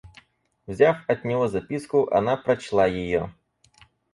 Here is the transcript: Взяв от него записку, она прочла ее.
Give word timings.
Взяв 0.67 0.95
от 1.07 1.25
него 1.25 1.47
записку, 1.47 2.09
она 2.11 2.35
прочла 2.35 2.87
ее. 2.87 3.31